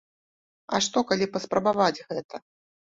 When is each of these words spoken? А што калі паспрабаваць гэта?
А 0.73 0.81
што 0.87 1.05
калі 1.11 1.31
паспрабаваць 1.37 1.95
гэта? 2.09 2.35